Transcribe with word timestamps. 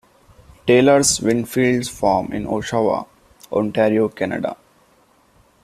Taylor's 0.65 1.19
Windfields 1.19 1.87
Farm 1.91 2.33
in 2.33 2.47
Oshawa, 2.47 3.05
Ontario, 3.51 4.09
Canada. 4.09 4.57